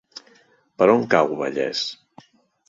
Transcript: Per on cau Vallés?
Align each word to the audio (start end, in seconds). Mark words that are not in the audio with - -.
Per 0.81 0.87
on 0.93 1.05
cau 1.11 1.29
Vallés? 1.43 1.85